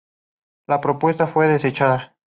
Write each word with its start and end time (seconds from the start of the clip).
La 0.65 0.81
propuesta 0.81 1.27
fue 1.27 1.45
desechada. 1.47 2.15